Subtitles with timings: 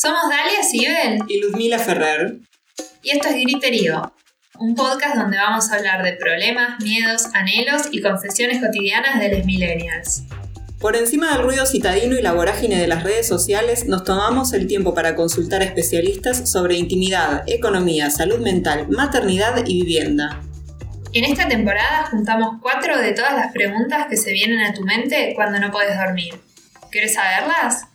[0.00, 2.36] Somos Dalia Sibel y Luzmila Ferrer.
[3.02, 4.12] Y esto es Griterío,
[4.60, 9.44] un podcast donde vamos a hablar de problemas, miedos, anhelos y confesiones cotidianas de los
[9.44, 10.22] millennials.
[10.78, 14.68] Por encima del ruido citadino y la vorágine de las redes sociales, nos tomamos el
[14.68, 20.40] tiempo para consultar a especialistas sobre intimidad, economía, salud mental, maternidad y vivienda.
[21.12, 25.32] En esta temporada juntamos cuatro de todas las preguntas que se vienen a tu mente
[25.34, 26.40] cuando no puedes dormir.
[26.92, 27.88] ¿Quieres saberlas?